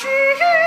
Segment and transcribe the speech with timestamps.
[0.00, 0.59] 是。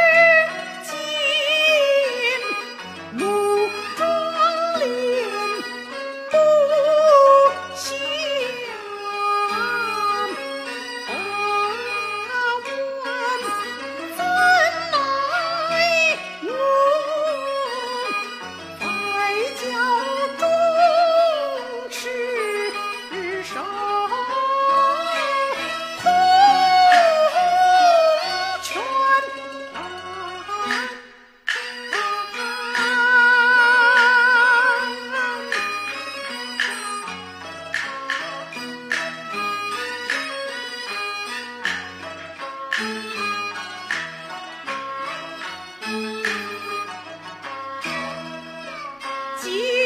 [49.53, 49.82] you.